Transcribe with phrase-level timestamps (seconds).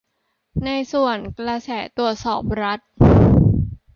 [0.65, 2.79] ในส่วน 'กระแสตรวจสอบรัฐ'